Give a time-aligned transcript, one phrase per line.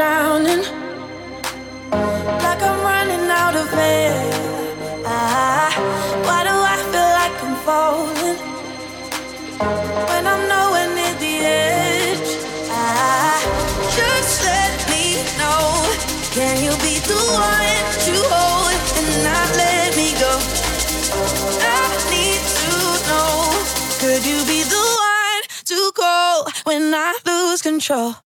[0.00, 0.64] drowning,
[2.44, 4.16] like I'm running out of air.
[5.04, 5.68] Ah,
[6.26, 8.38] why do I feel like I'm falling
[10.08, 12.30] when I'm nowhere near the edge?
[12.70, 13.44] I,
[13.98, 15.04] just let me
[15.40, 15.60] know.
[16.36, 17.20] Can you be the
[17.52, 20.32] one to hold and not let me go?
[21.76, 22.72] I need to
[23.10, 23.36] know.
[24.00, 28.29] Could you be the one to call when I lose control?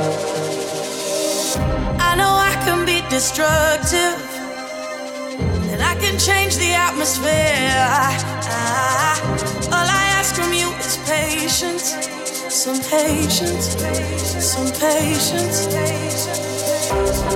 [2.16, 4.14] know I can be destructive,
[5.72, 7.74] and I can change the atmosphere.
[9.74, 11.96] All I ask from you is patience,
[12.48, 13.74] some patience,
[14.38, 15.66] some patience.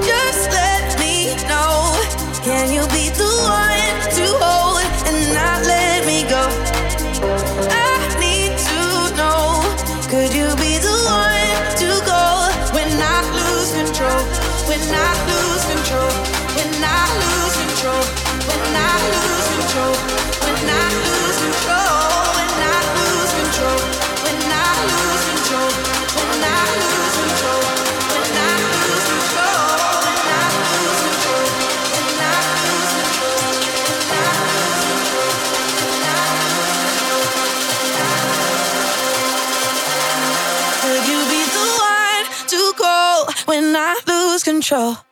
[0.06, 1.98] Just let me know.
[2.44, 6.61] Can you be the one to hold and not let me go?
[44.62, 45.11] control.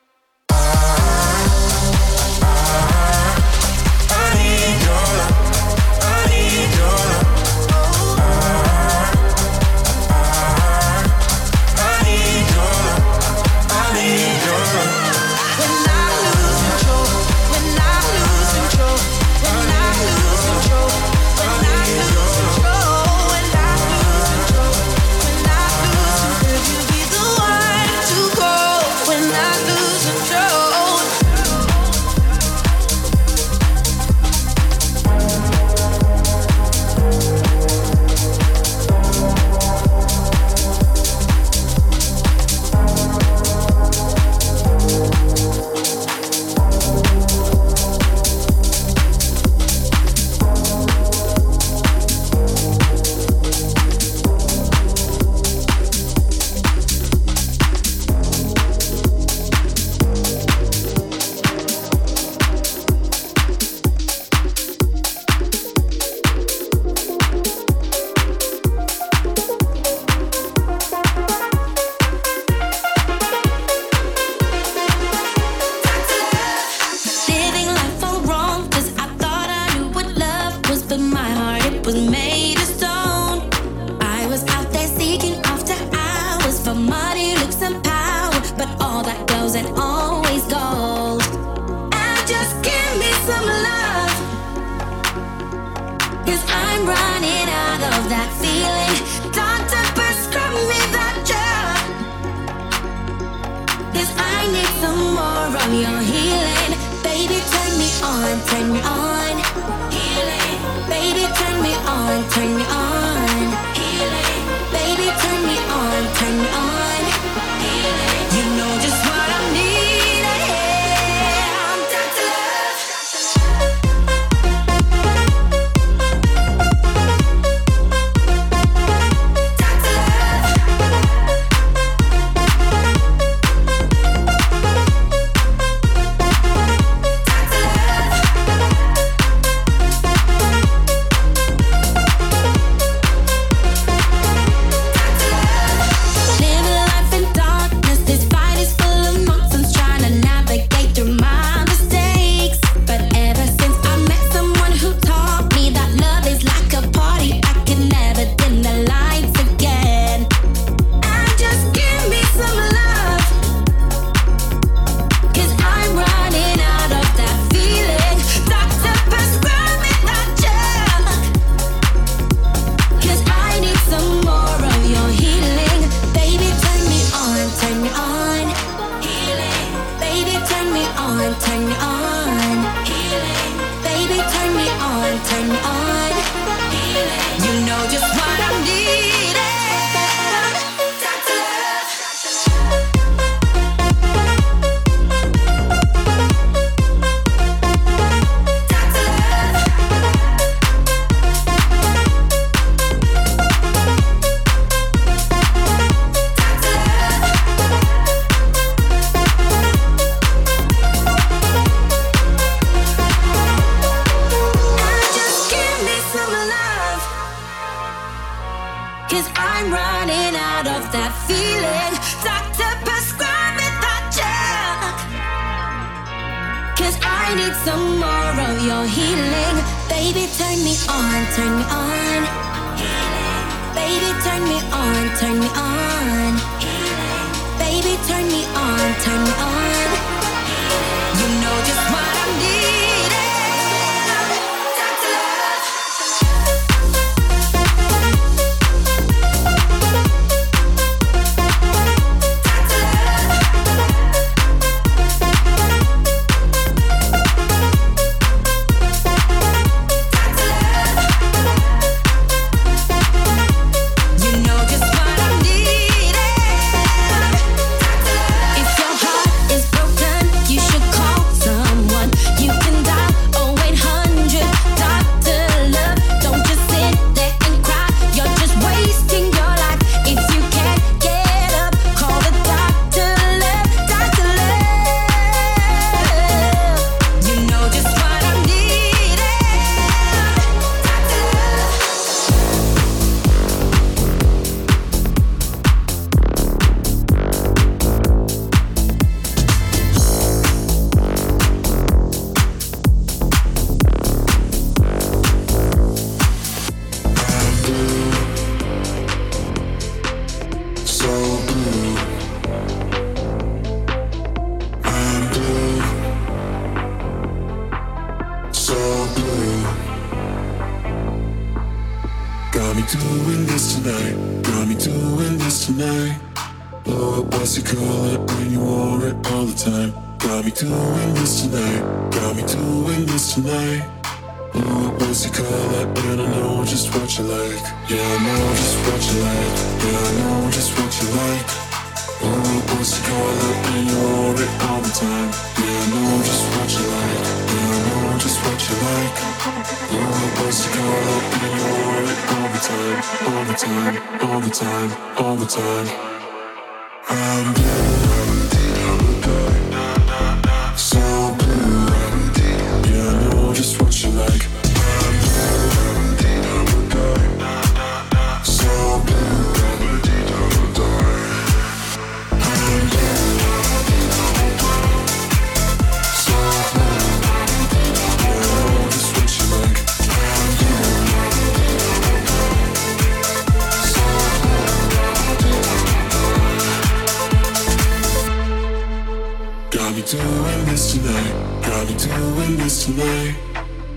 [390.11, 391.63] doing this tonight.
[391.63, 393.37] Got me doing this tonight.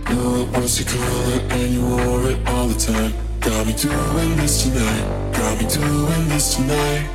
[0.06, 3.14] Girl, it was your color and you wore it all the time.
[3.40, 5.34] Got me doing this tonight.
[5.34, 7.10] Got me doing this tonight.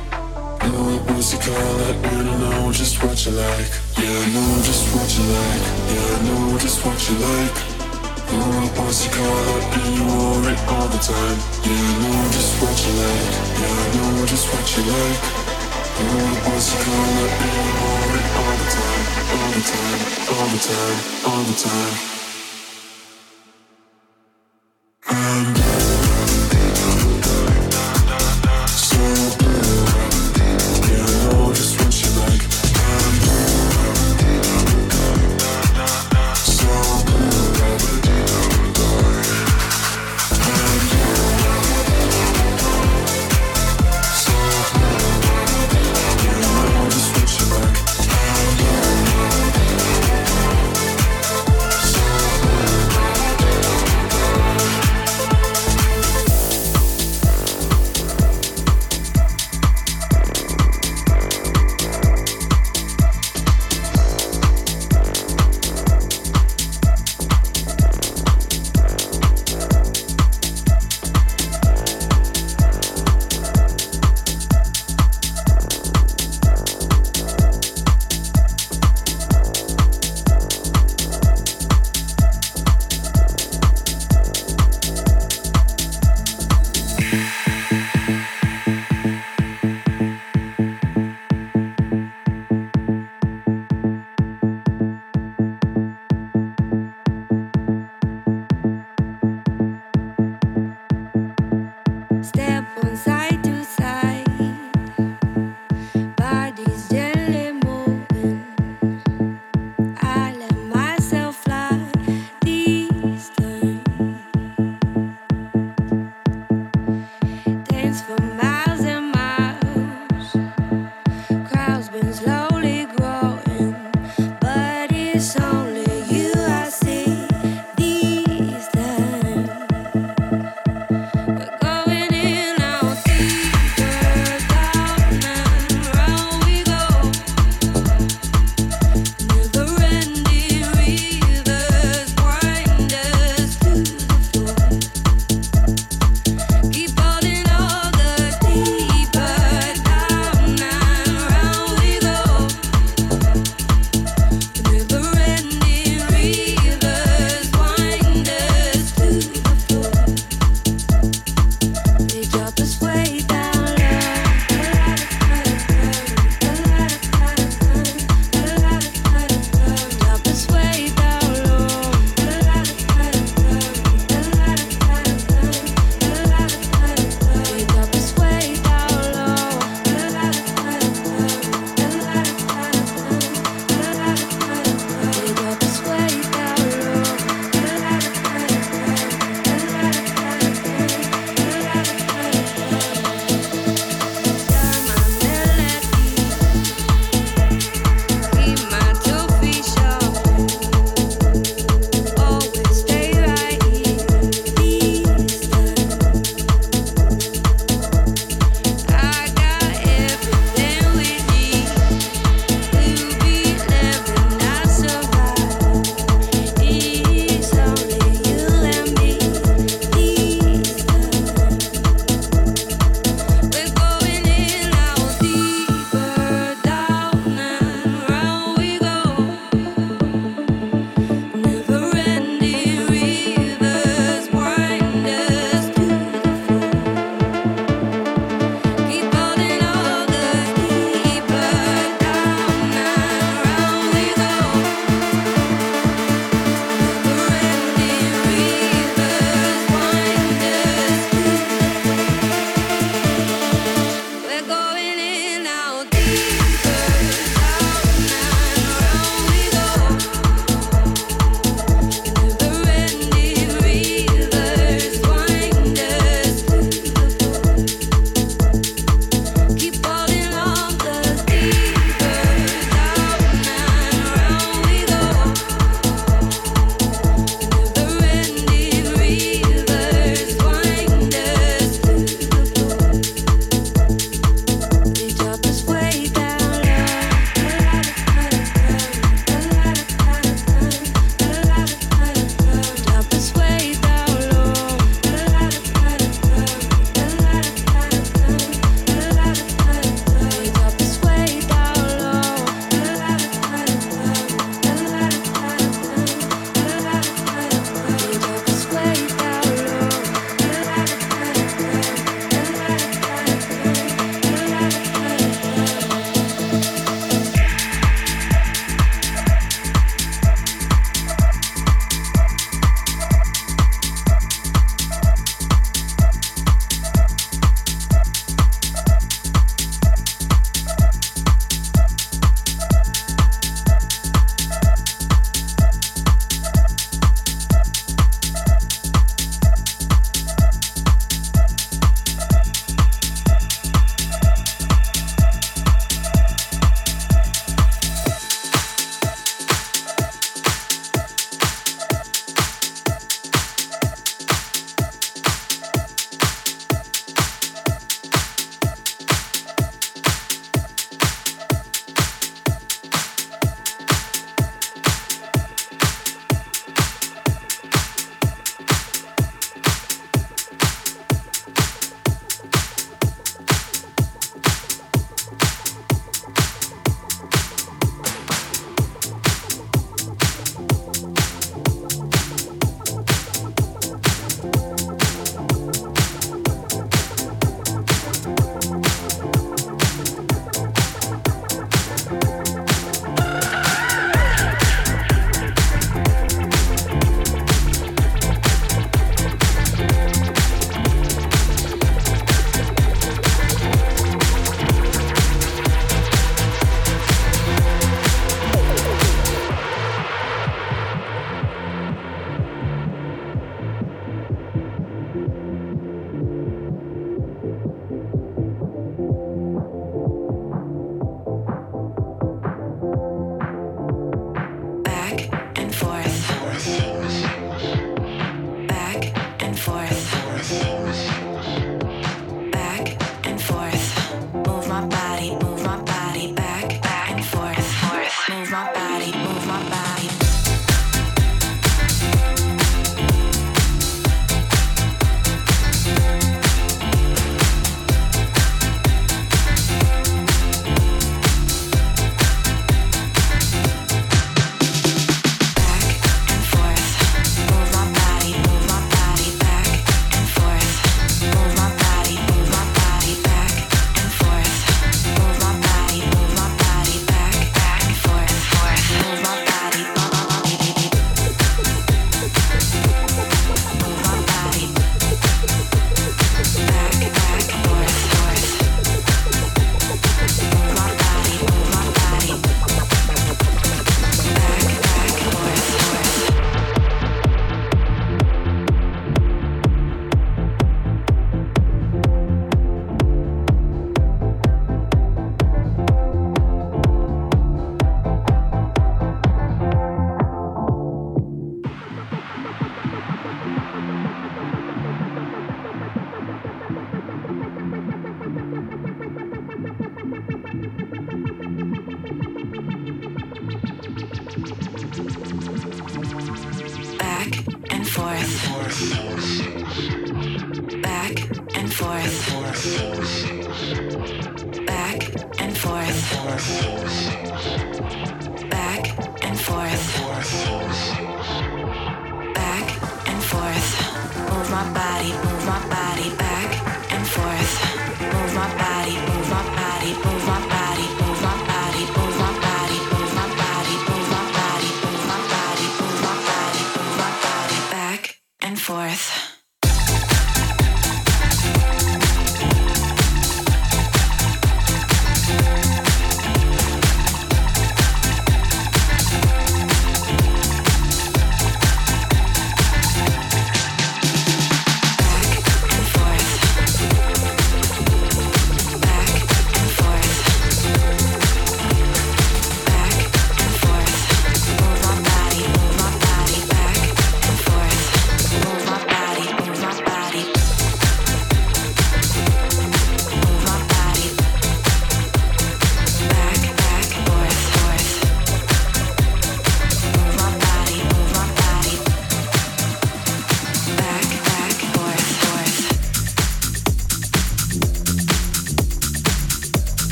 [0.59, 3.71] Girl, it was your color and I know just what you like.
[3.95, 5.63] Yeah, I know just what you like.
[5.87, 7.55] Yeah, I know just what you like.
[8.27, 11.39] Girl, it was your color and you wore it all the time.
[11.63, 13.31] Yeah, I know just what you like.
[13.63, 15.48] Yeah, I know just what you like
[20.31, 21.95] all the time, all the time.
[25.11, 25.58] And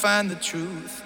[0.00, 1.02] find the truth.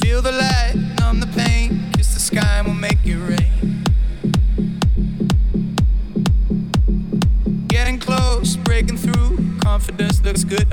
[0.00, 3.82] Feel the light, numb the pain, kiss the sky and we'll make it rain.
[7.66, 10.72] Getting close, breaking through, confidence looks good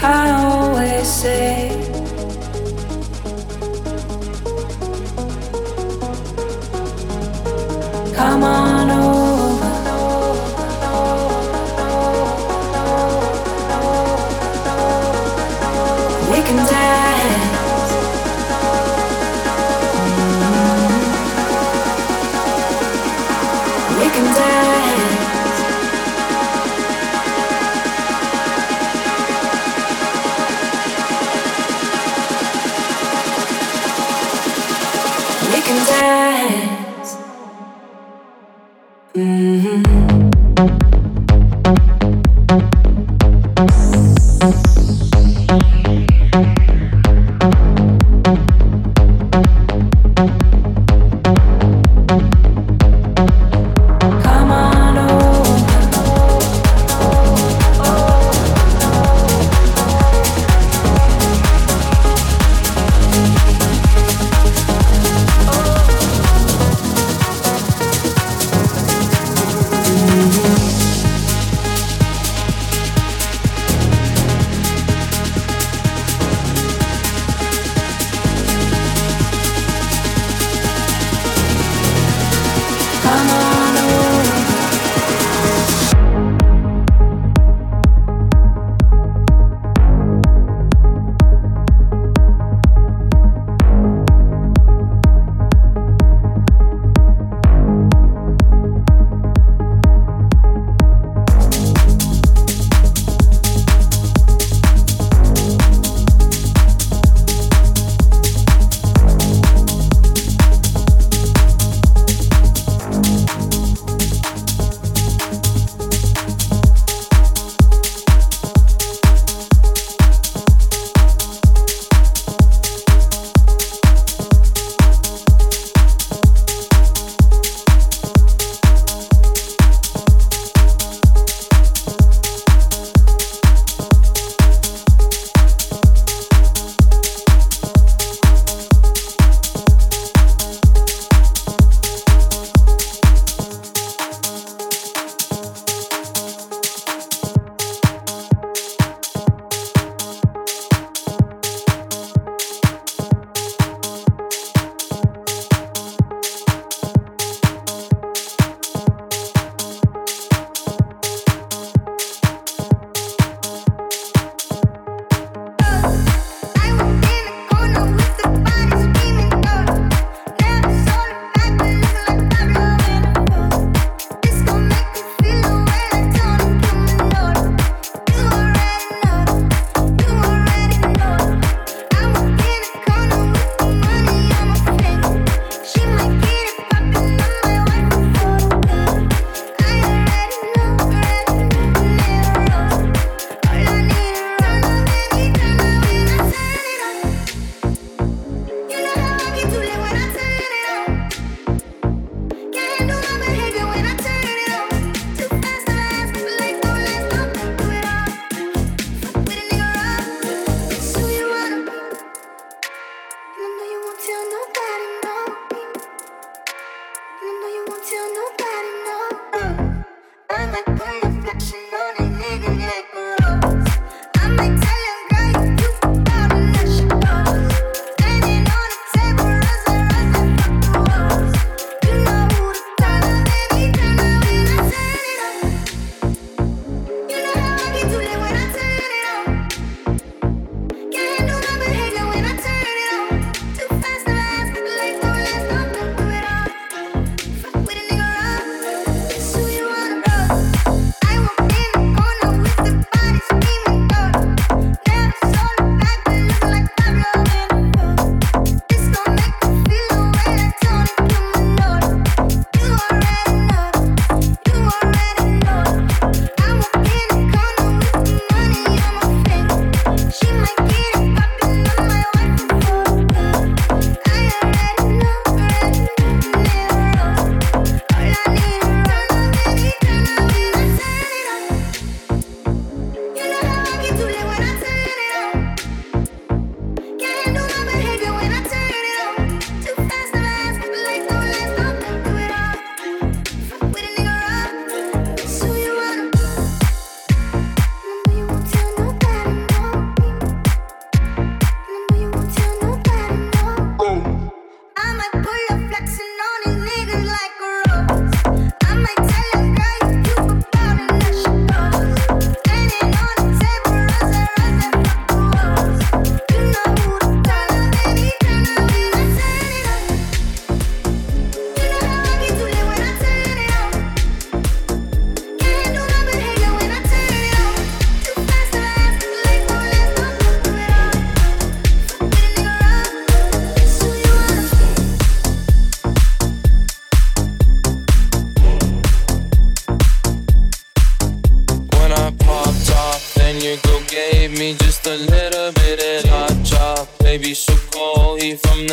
[0.00, 1.70] I always say,
[8.14, 8.67] Come on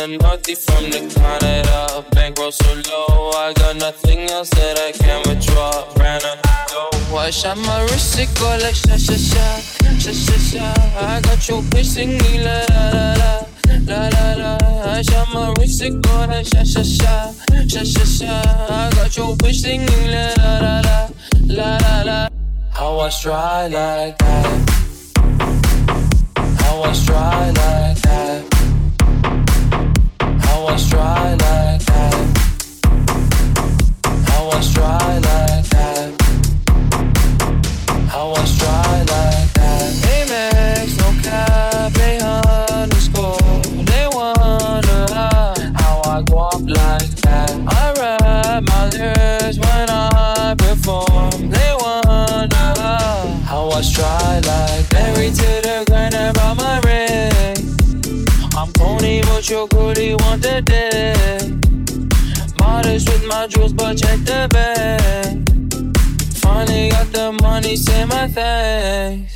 [0.06, 2.04] the from the Canada.
[2.12, 5.84] Bankroll so low, I got nothing else that I can withdraw.
[5.96, 9.60] Ran up the dough, I shot my wrist, it go like sha sha sha,
[9.98, 10.74] sha sha sha.
[11.00, 13.46] I got your bitch singing la la la la,
[13.86, 14.92] la la la.
[14.92, 17.32] I shot my wrist, it go like sha sha sha,
[17.66, 18.42] sha sha sha.
[18.70, 21.10] I got your bitch singing la la la
[21.48, 22.28] la, la la.
[22.70, 24.70] How I stride like that.
[26.60, 28.55] How I stride like that.
[30.68, 32.14] I stride like that.
[34.14, 36.12] I stride like that.
[38.10, 39.92] I stride like that.
[40.12, 43.38] Amex, no cap, they underscore.
[43.84, 45.06] They wonder
[45.76, 47.52] how I walk like that.
[47.68, 51.48] I rap my lyrics when I perform.
[51.48, 52.56] They wonder
[53.44, 55.65] how I stride like Married to
[59.46, 62.58] but your want the dick.
[62.58, 65.48] Modest with my jewels, but check the bag.
[66.38, 69.35] Finally got the money, say my thanks.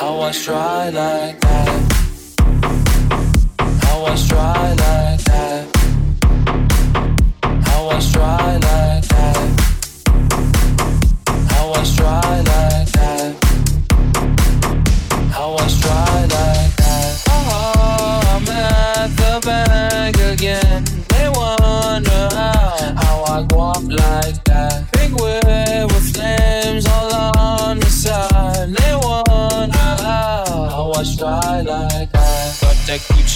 [0.00, 2.09] How I try like that.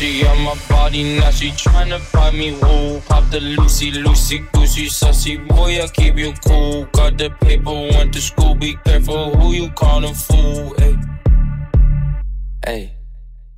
[0.05, 3.01] Gucci on my body, now she tryna find me wool.
[3.07, 6.85] Pop the Lucy, Lucy, Goosey, sussy boy, I keep you cool.
[6.93, 10.75] Got the paper, went to school, be careful who you callin' fool.
[10.79, 10.97] Ay.
[12.67, 13.04] Ay.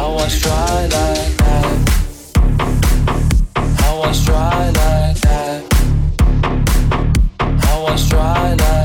[0.00, 1.78] I stride like that.
[3.56, 5.64] I stride like that.
[7.40, 7.96] I
[8.60, 8.77] like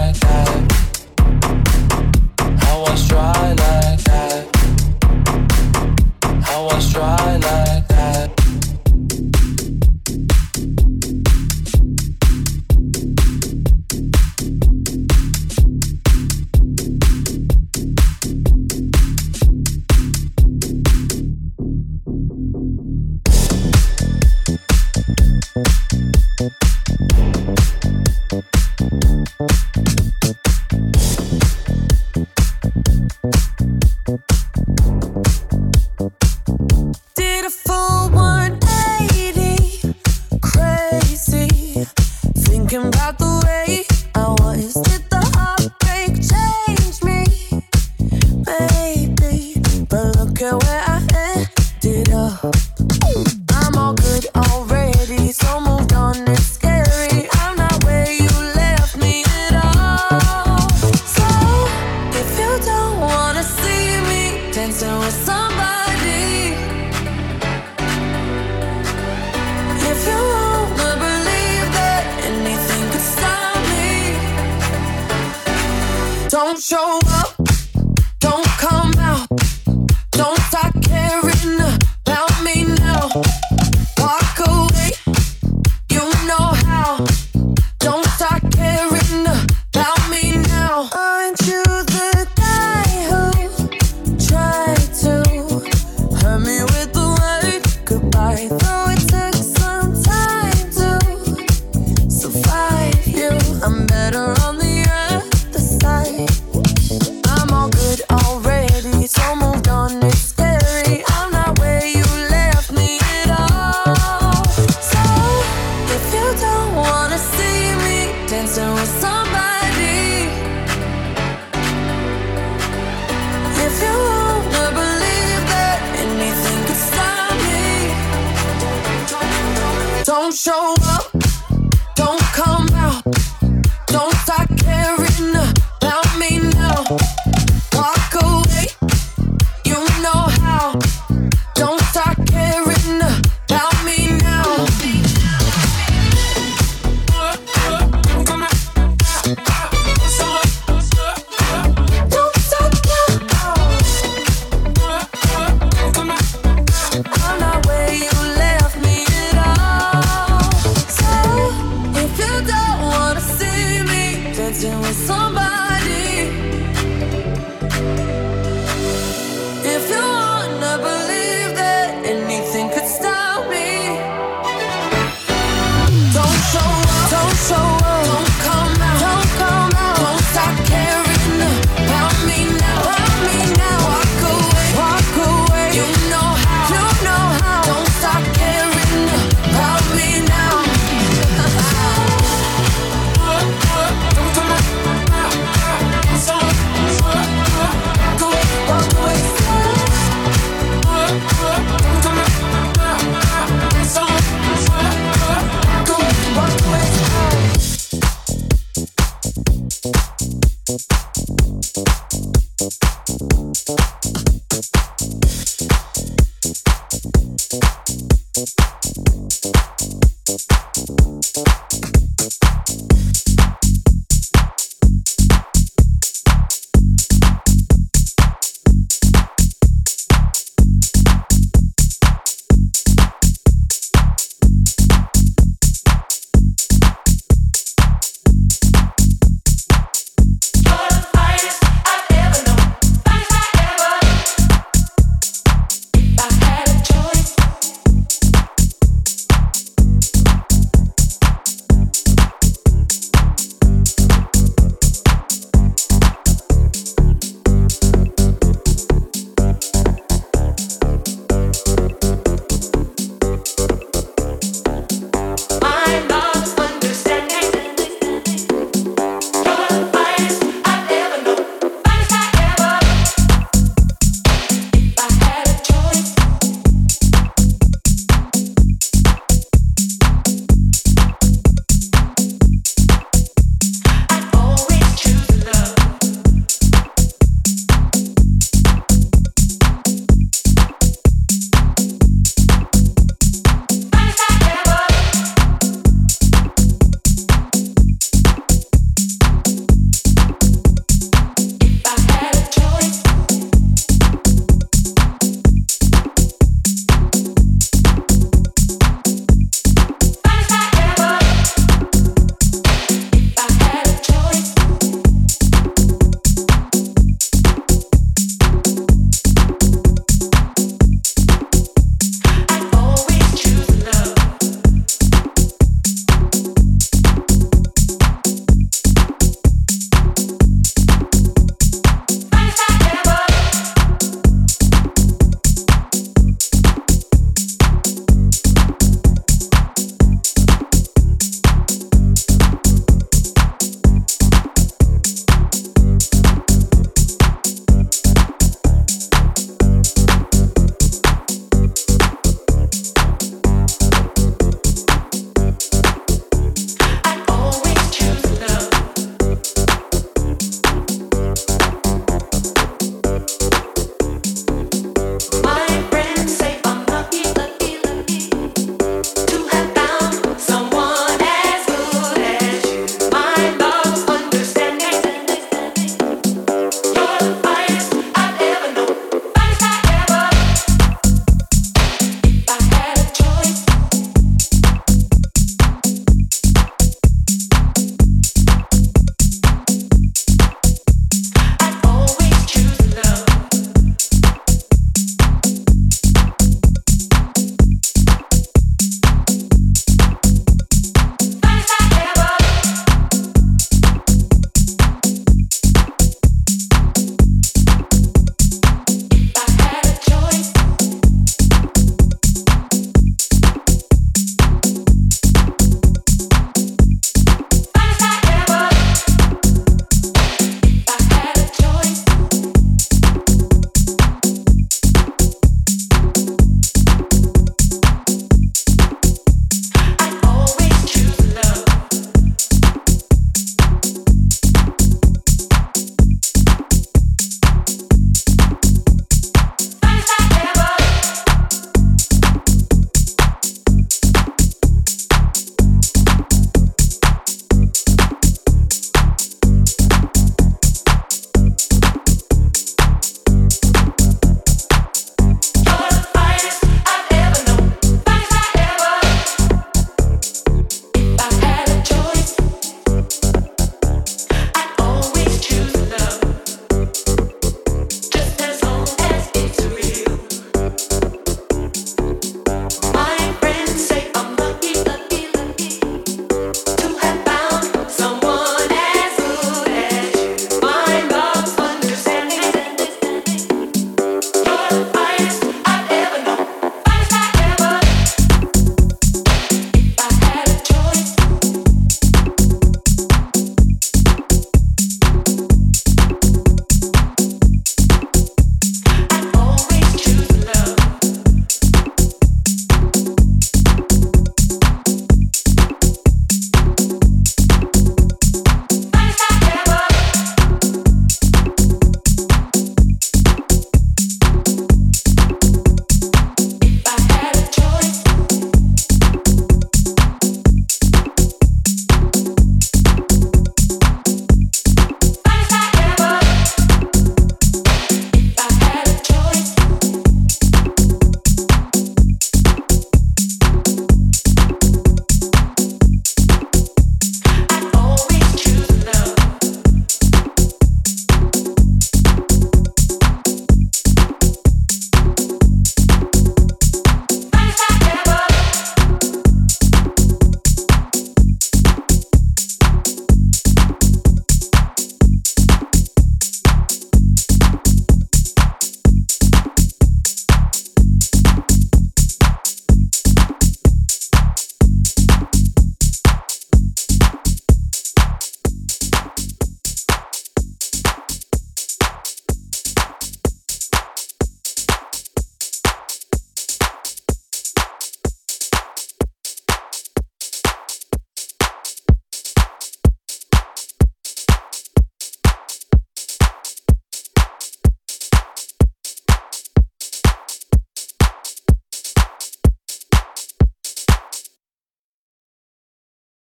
[26.43, 26.72] you